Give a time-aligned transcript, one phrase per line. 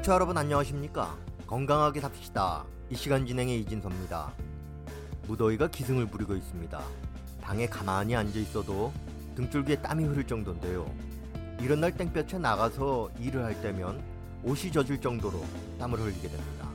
[0.00, 1.14] 청취자 여러분 안녕하십니까?
[1.46, 2.64] 건강하게 삽시다.
[2.88, 4.32] 이 시간 진행의 이진섭입니다.
[5.26, 6.80] 무더위가 기승을 부리고 있습니다.
[7.42, 8.92] 방에 가만히 앉아 있어도
[9.36, 10.90] 등줄기에 땀이 흐를 정도인데요.
[11.60, 14.02] 이런 날 땡볕에 나가서 일을 할 때면
[14.42, 15.44] 옷이 젖을 정도로
[15.78, 16.68] 땀을 흘리게 됩니다.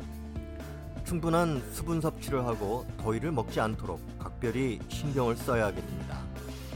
[1.04, 6.20] 충분한 수분 섭취를 하고 더위를 먹지 않도록 각별히 신경을 써야 하겠습니다.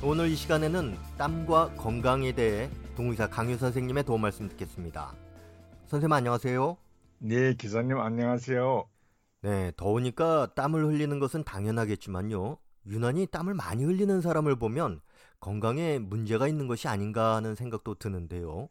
[0.02, 5.14] 오늘 이 시간에는 땀과 건강에 대해 동의사 강유 선생님의 도움 말씀 듣겠습니다.
[5.90, 6.78] 선생님 안녕하세요.
[7.18, 8.88] 네, 기사님 안녕하세요.
[9.42, 12.60] 네, 더우니까 땀을 흘리는 것은 당연하겠지만요.
[12.86, 15.02] 유난히 땀을 많이 흘리는 사람을 보면
[15.40, 18.70] 건강에 문제가 있는 것이 아닌가 하는 생각도 드는데요.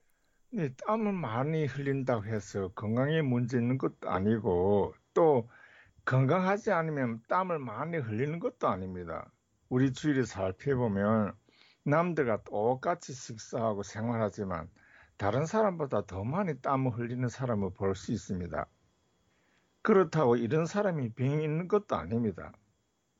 [0.50, 5.50] 네, 땀을 많이 흘린다고 해서 건강에 문제 있는 것도 아니고 또
[6.05, 9.28] 건강하지 않으면 땀을 많이 흘리는 것도 아닙니다.
[9.69, 11.32] 우리 주위를 살펴보면
[11.82, 14.69] 남들과 똑같이 식사하고 생활하지만
[15.19, 18.66] 다른 사람보다 더 많이 땀을 흘리는 사람을 볼 수 있습니다.
[19.83, 22.52] 그렇다고 이런 사람이 병이 있는 것도 아닙니다.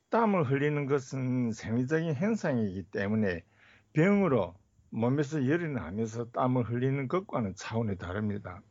[0.09, 3.43] 땀을 흘리는 것은 생리적인 현상이기 때문에
[3.93, 4.55] 병으로
[4.91, 8.61] 몸에서 열이 나면서 땀을 흘리는 것과는 차원이 다릅니다.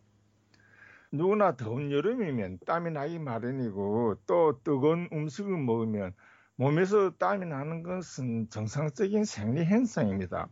[1.13, 6.15] 누구나 더운 여름이면 땀이 나기 마련이고 또 뜨거운 음식을 먹으면
[6.57, 10.49] 몸에서 땀이 나는 것은 정상적인 생리 현상입니다.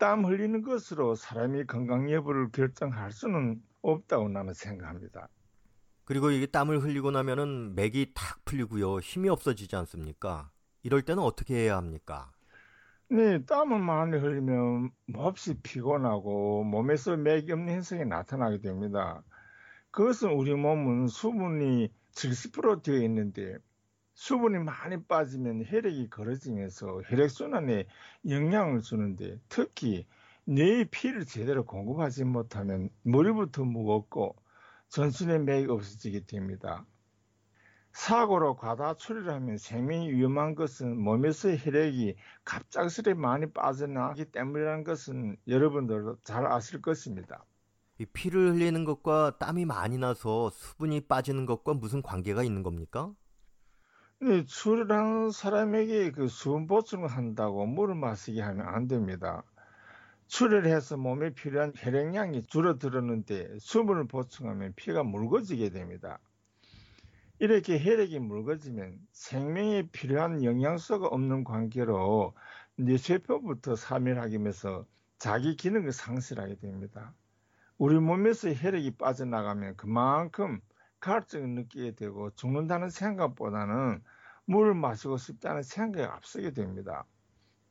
[0.00, 5.28] 땀 흘리는 것으로 사람이 건강 여부를 결정할 수는 없다고 나는 생각합니다.
[6.06, 9.00] 그리고 이게 땀을 흘리고 나면은 맥이 탁 풀리고요.
[9.00, 10.50] 힘이 없어지지 않습니까?
[10.82, 12.32] 이럴 때는 어떻게 해야 합니까?
[13.10, 19.22] 네, 땀을 많이 흘리면 몹시 피곤하고 몸에서 맥이 없는 현상이 나타나게 됩니다.
[19.90, 23.58] 그것은 우리 몸은 수분이 70% 되어 있는데
[24.20, 27.86] 수분이 많이 빠지면 혈액이 걸어지면서 혈액순환에
[28.28, 30.06] 영향을 주는데 특히
[30.44, 34.36] 뇌의 피를 제대로 공급하지 못하면 머리부터 무겁고
[34.88, 36.84] 전신의 맥이 없어지게 됩니다.
[37.92, 46.44] 사고로 과다 출혈하면 생명이 위험한 것은 몸에서 혈액이 갑작스레 많이 빠져나가기 때문이라는 것은 여러분들도 잘
[46.44, 47.46] 아실 것입니다.
[47.96, 53.14] 이 피를 흘리는 것과 땀이 많이 나서 수분이 빠지는 것과 무슨 관계가 있는 겁니까?
[54.22, 59.42] 네, 출혈하는 사람에게 그 수분 보충을 한다고 물을 마시게 하면 안 됩니다.
[60.26, 66.18] 출혈해서 몸에 필요한 혈액량이 줄어들었는데 수분을 보충하면 피가 묽어지게 됩니다.
[67.38, 72.34] 이렇게 혈액이 묽어지면 생명에 필요한 영양소가 없는 관계로
[72.76, 74.84] 뇌세포부터 사멸하게 되면서
[75.18, 77.14] 자기 기능을 상실하게 됩니다.
[77.78, 80.60] 우리 몸에서 혈액이 빠져나가면 그만큼
[81.00, 84.02] 갈증을 느끼게 되고 죽는다는 생각보다는
[84.44, 87.04] 물을 마시고 싶다는 생각에 앞서게 됩니다.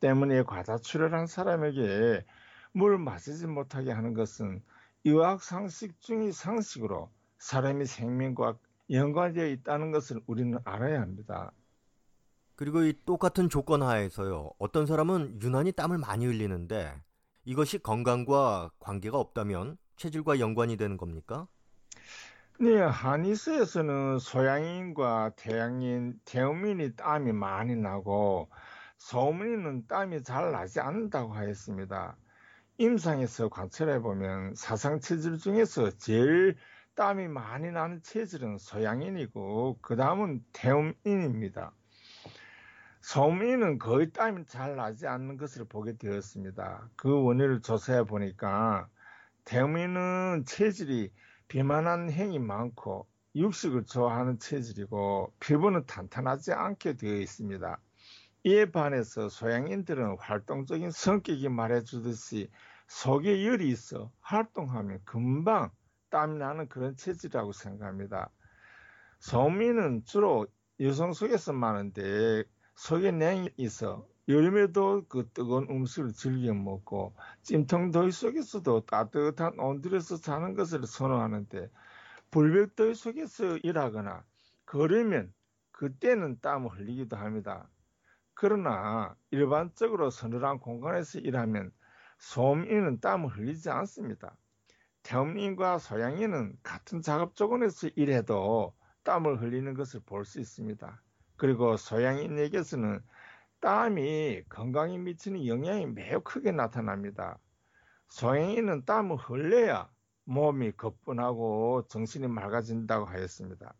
[0.00, 2.24] 때문에 과다출혈한 사람에게
[2.72, 4.62] 물을 마시지 못하게 하는 것은
[5.04, 8.56] 의학 상식 중의 상식으로 사람의 생명과
[8.90, 11.52] 연관되어 있다는 것을 우리는 알아야 합니다.
[12.56, 14.50] 그리고 이 똑같은 조건 하에서요.
[14.58, 16.94] 어떤 사람은 유난히 땀을 많이 흘리는데
[17.44, 21.48] 이것이 건강과 관계가 없다면 체질과 연관이 되는 겁니까?
[22.62, 28.50] 네, 한의사에서는 소양인과 태양인, 태음인이 땀이 많이 나고
[28.98, 32.18] 소음인은 땀이 잘 나지 않는다고 하였습니다.
[32.76, 36.54] 임상에서 관찰해 보면 사상 체질 중에서 제일
[36.96, 41.72] 땀이 많이 나는 체질은 소양인이고 그 다음은 태음인입니다.
[43.00, 46.90] 소음인은 거의 땀이 잘 나지 않는 것을 보게 되었습니다.
[46.96, 48.86] 그 원인을 조사해 보니까
[49.46, 51.10] 태음인은 체질이
[51.50, 57.80] 비만한 행이 많고 육식을 좋아하는 체질이고 피부는 탄탄하지 않게 되어 있습니다.
[58.44, 62.48] 이에 반해서 소양인들은 활동적인 성격이 말해주듯이
[62.86, 65.72] 속에 열이 있어 활동하면 금방
[66.10, 68.30] 땀이 나는 그런 체질이라고 생각합니다.
[69.18, 70.46] 소민은 주로
[70.78, 72.44] 여성 속에서 많은데
[72.76, 80.54] 속에 냉이 있어 여름에도 그 뜨거운 음식을 즐겨 먹고 찜통 더위 속에서도 따뜻한 온들에서 자는
[80.54, 81.70] 것을 선호하는데
[82.30, 84.24] 불볕 더위 속에서 일하거나
[84.66, 85.32] 걸으면
[85.72, 87.68] 그때는 땀을 흘리기도 합니다.
[88.34, 91.72] 그러나 일반적으로 서늘한 공간에서 일하면
[92.18, 94.36] 소음인은 땀을 흘리지 않습니다.
[95.02, 98.74] 태음인과 소양인은 같은 작업 조건에서 일해도
[99.04, 101.02] 땀을 흘리는 것을 볼 수 있습니다.
[101.36, 103.00] 그리고 소양인에게서는
[103.60, 107.38] 땀이 건강에 미치는 영향이 매우 크게 나타납니다.
[108.08, 109.90] 소행이는 땀을 흘려야
[110.24, 113.74] 몸이 거뿐하고 정신이 맑아진다고 하였습니다.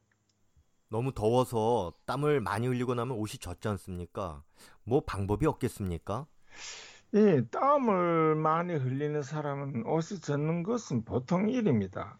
[0.88, 4.42] 너무 더워서 땀을 많이 흘리고 나면 옷이 젖지 않습니까?
[4.84, 6.26] 뭐 방법이 없겠습니까?
[7.14, 12.18] 예, 땀을 많이 흘리는 사람은 옷이 젖는 것은 보통 일입니다.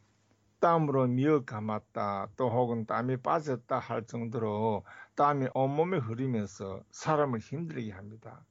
[0.61, 4.85] 땀으로 미어 감았다 또 혹은 땀이 빠졌다 할 정도로
[5.17, 8.45] 땀이 온몸에 흐르면서 사람을 힘들게 합니다.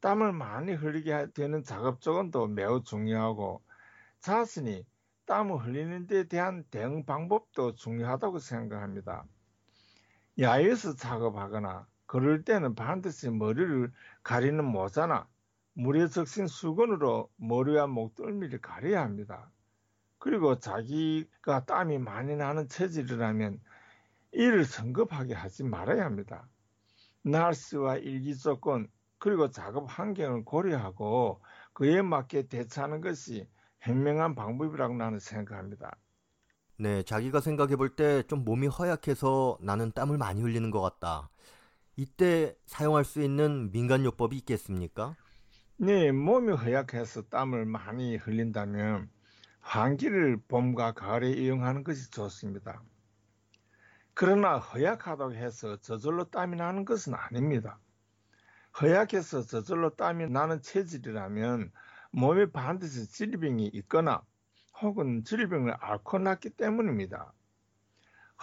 [0.00, 3.62] 땀을 많이 흘리게 되는 작업 조건도 매우 중요하고
[4.20, 4.86] 자신이
[5.26, 9.24] 땀을 흘리는 데 대한 대응 방법도 중요하다고 생각합니다.
[10.38, 13.90] 야외에서 작업하거나 그럴 때는 반드시 머리를
[14.22, 15.28] 가리는 모자나
[15.72, 19.50] 물에 적신 수건으로 머리와 목덜미를 가려야 합니다.
[20.26, 23.60] 그리고 자기가 땀이 많이 나는 체질이라면
[24.32, 26.48] 이를 성급하게 하지 말아야 합니다.
[27.22, 28.88] 날씨와 일기 조건
[29.18, 31.42] 그리고 작업 환경을 고려하고
[31.74, 33.48] 그에 맞게 대처하는 것이
[33.80, 35.96] 현명한 방법이라고 나는 생각합니다.
[36.78, 41.30] 네, 자기가 생각해 볼 때 좀 몸이 허약해서 나는 땀을 많이 흘리는 것 같다.
[41.96, 45.16] 이때 사용할 수 있는 민간요법이 있겠습니까?
[45.78, 49.10] 네, 몸이 허약해서 땀을 많이 흘린다면
[49.66, 52.80] 환기를 봄과 가을에 이용하는 것이 좋습니다.
[54.14, 57.80] 그러나 허약하다고 해서 저절로 땀이 나는 것은 아닙니다.
[58.80, 61.72] 허약해서 저절로 땀이 나는 체질이라면
[62.12, 64.22] 몸에 반드시 질병이 있거나
[64.80, 67.32] 혹은 질병을 앓고 났기 때문입니다.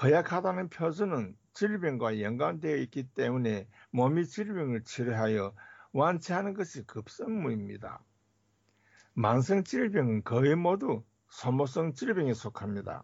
[0.01, 5.55] 허약하다는 표준은 질병과 연관되어 있기 때문에 몸이 질병을 치료하여
[5.93, 8.03] 완치하는 것이 급선무입니다.
[9.13, 13.03] 만성 질병은 거의 모두 소모성 질병에 속합니다.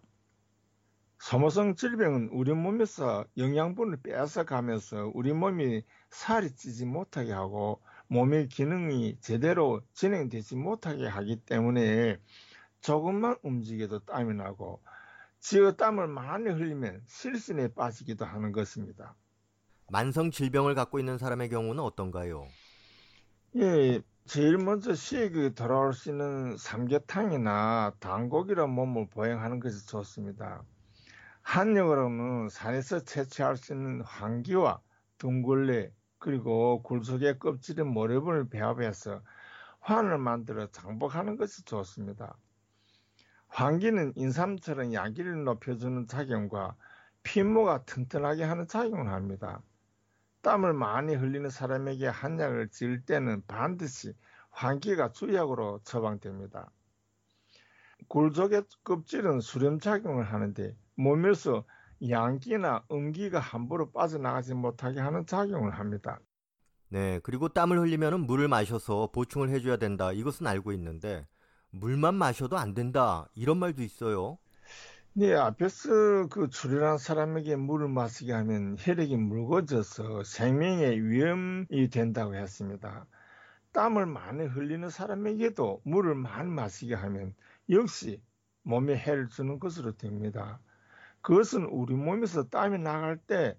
[1.18, 9.82] 소모성 질병은 우리 몸에서 영양분을 빼앗아가면서 우리 몸이 살이 찌지 못하게 하고 몸의 기능이 제대로
[9.94, 12.20] 진행되지 못하게 하기 때문에
[12.82, 14.80] 조금만 움직여도 땀이 나고
[15.40, 19.16] 지어 땀을 많이 흘리면 실신에 빠지기도 하는 것입니다.
[19.90, 22.48] 만성 질병을 갖고 있는 사람의 경우는 어떤가요?
[23.56, 24.00] 예,
[24.30, 30.62] 제일 먼저 시액이 돌아올 수 있는 삼계탕이나 단고기로 몸을 보양하는 것이 좋습니다.
[31.42, 34.82] 한약으로는 산에서 채취할 수 있는 황기와
[35.18, 39.24] 둥글레 그리고 굴 속의 껍질의 모래분을 배합해서
[39.80, 42.38] 환을 만들어 장복하는 것이 좋습니다.
[43.48, 46.76] 환기는 인삼처럼 양기를 높여주는 작용과
[47.24, 49.64] 피모가 튼튼하게 하는 작용을 합니다.
[50.42, 54.14] 땀을 많이 흘리는 사람에게 한약을 지을 때는 반드시
[54.52, 56.72] 환기가 주약으로 처방됩니다.
[58.08, 61.66] 굴족의 껍질은 수렴작용을 하는데 몸에서
[62.10, 66.20] 양기나 음기가 함부로 빠져나가지 못하게 하는 작용을 합니다.
[66.88, 70.12] 네, 그리고 땀을 흘리면 물을 마셔서 보충을 해줘야 된다.
[70.12, 71.28] 이것은 알고 있는데
[71.72, 73.28] 물만 마셔도 안 된다.
[73.36, 74.40] 이런 말도 있어요.
[75.14, 83.06] 네, 앞에서 그 출혈한 사람에게 물을 마시게 하면 혈액이 묽어져서 생명에 위험이 된다고 했습니다.
[83.74, 87.36] 땀을 많이 흘리는 사람에게도 물을 많이 마시게 하면
[87.70, 88.22] 역시
[88.64, 90.60] 몸에 해를 주는 것으로 됩니다.
[91.22, 93.58] 그것은 우리 몸에서 땀이 나갈 때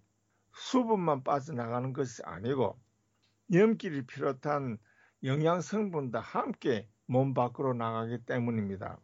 [0.54, 2.78] 수분만 빠져나가는 것이 아니고
[3.52, 4.78] 염기를 비롯한
[5.24, 8.98] 영양 성분도 함께 몸 밖으로 나가기 때문입니다.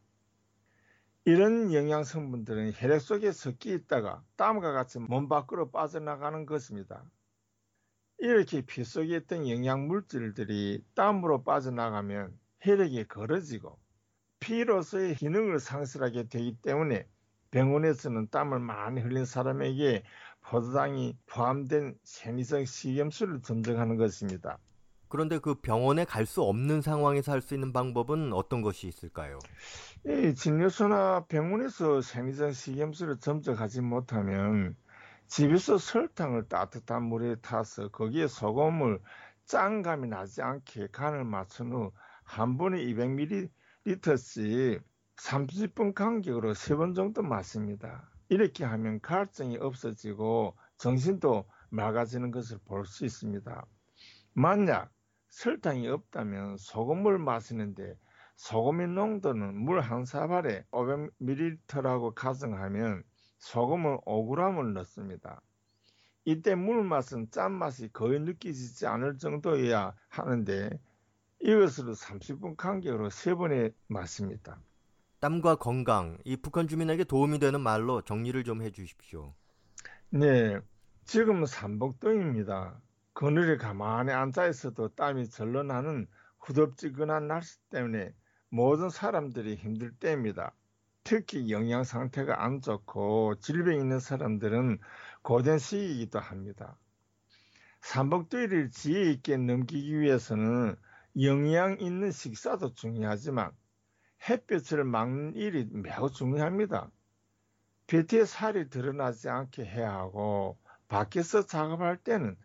[1.29, 7.03] 이런 영양 성분들은 혈액 속에 섞여 있다가 땀과 같이 몸 밖으로 빠져나가는 것입니다.
[8.19, 13.77] 이렇게 피 속에 있던 영양 물질들이 땀으로 빠져나가면 혈액이 걸어지고
[14.39, 17.09] 피로서의 기능을 상실하게 되기 때문에
[17.51, 20.05] 병원에서는 땀을 많이 흘린 사람에게
[20.43, 24.61] 포도당이 포함된 생리성 식염수를 점정하는 것입니다.
[25.09, 29.45] 그런데 그 병원에 갈 수 없는 상황에서 할 수 있는 방법은 어떤 것이 있을까요?
[30.07, 34.77] 이 진료소나 병원에서 생리성 식염수를 점적하지 못하면
[35.27, 39.01] 집에서 설탕을 따뜻한 물에 타서 거기에 소금을
[39.47, 41.93] 짠감이 나지 않게 간을 맞춘 후
[42.25, 44.83] 한 번에 200ml씩
[45.17, 48.11] 30분 간격으로 3번 정도 마십니다.
[48.29, 53.65] 이렇게 하면 갈증이 없어지고 정신도 맑아지는 것을 볼 수 있습니다.
[54.35, 54.91] 만약
[55.37, 57.99] 설탕이 없다면 소금물 마시는데
[58.37, 63.03] 소금의 농도는 물 한 사발에 500ml라고 가정하면
[63.37, 65.43] 소금을 5g을 넣습니다.
[66.25, 70.71] 이때 물 맛은 짠맛이 거의 느껴지지 않을 정도여야 하는데
[71.41, 74.59] 이것으로 30분 간격으로 3번에 마십니다.
[75.21, 79.35] 땀과 건강, 이 북한 주민에게 도움이 되는 말로 정리를 좀 해주십시오.
[80.09, 80.59] 네,
[81.05, 82.81] 지금 삼복동입니다.
[83.17, 86.07] 그늘에 가만히 앉아 있어도 땀이 절로 나는
[86.41, 88.13] 후덥지근한 날씨 때문에
[88.51, 90.53] 모든 사람들이 힘들 때입니다.
[91.03, 94.81] 특히 영양 상태가 안 좋고 질병 있는 사람들은
[95.23, 96.77] 고된 시기이기도 합니다.
[97.81, 100.77] 삼복더위를 지혜 있게 넘기기 위해서는
[101.23, 103.51] 영양 있는 식사도 중요하지만
[104.29, 106.91] 햇볕을 막는 일이 매우 중요합니다.
[107.87, 110.59] 벨트에 살이 드러나지 않게 해야 하고
[110.89, 112.37] 밖에서 작업할 때는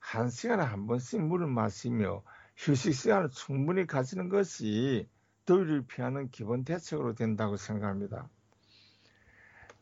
[0.00, 2.24] 한 시간에 한 번씩 물을 마시며
[2.56, 5.08] 휴식 시간을 충분히 가지는 것이
[5.46, 8.28] 더위를 피하는 기본 대책으로 된다고 생각합니다.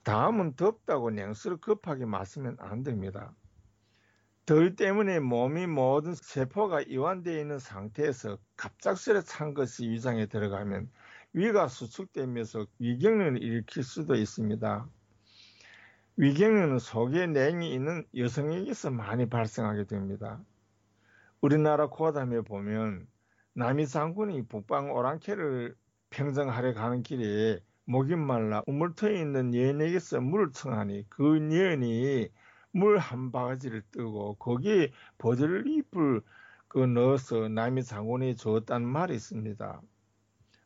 [0.02, 3.34] 다음은 덥다고 냉수를 급하게 마시면 안 됩니다.
[4.46, 10.90] 더위 때문에 몸이 모든 세포가 이완되어 있는 상태에서 갑작스레 찬 것이 위장에 들어가면
[11.34, 14.88] 위가 수축되면서 위경련을 일으킬 수도 있습니다.
[16.20, 20.40] 위경련은 속에 냉이 있는 여성에게서 많이 발생하게 됩니다.
[21.40, 23.06] 우리나라 고담에 보면
[23.52, 25.76] 남이 장군이 북방 오랑캐를
[26.10, 32.28] 평정하려 가는 길에 목이 말라 우물터에 있는 여인에게서 물을 청하니 그 여인이
[32.72, 36.22] 물 한 바가지를 뜨고 거기에 버들잎을
[36.66, 39.80] 그 넣어서 남이 장군이 주었다는 말이 있습니다.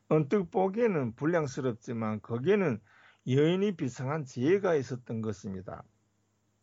[0.09, 2.81] 언뜻 보기에는 불량스럽지만 거기에는
[3.27, 5.83] 여인이 비상한 지혜가 있었던 것입니다.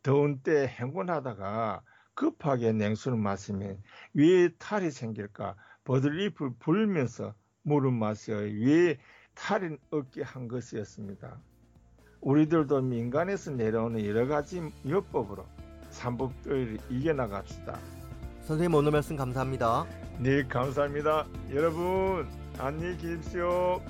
[0.03, 1.83] 더운 때 행군하다가
[2.15, 3.83] 급하게 냉수를 마시면
[4.15, 8.99] 위에 탈이 생길까 버들잎을 불면서 물을 마셔 위에
[9.35, 11.41] 탈이 없게 한 것이었습니다.
[12.21, 15.47] 우리들도 민간에서 내려오는 여러 가지 요법으로
[15.91, 17.79] 삼법들을 이겨나갑시다.
[18.43, 19.87] 선생님 오늘 말씀 감사합니다.
[20.19, 21.27] 네, 감사합니다.
[21.51, 23.81] 여러분, 안녕히 계십시오.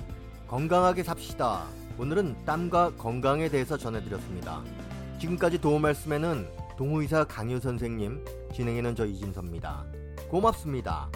[0.47, 1.80] 건강하게 삽시다.
[1.97, 4.63] 오늘은 땀과 건강에 대해서 전해드렸습니다.
[5.19, 9.85] 지금까지 도움 말씀에는 동호의사 강유 선생님, 진행에는 저 이진섭입니다.
[10.29, 11.09] 고맙습니다.